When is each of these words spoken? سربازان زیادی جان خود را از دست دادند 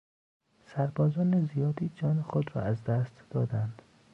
سربازان 0.65 1.45
زیادی 1.45 1.89
جان 1.95 2.21
خود 2.21 2.55
را 2.55 2.61
از 2.61 2.83
دست 2.83 3.23
دادند 3.29 3.81